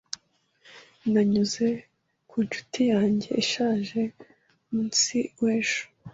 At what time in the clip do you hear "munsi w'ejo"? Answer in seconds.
4.73-5.83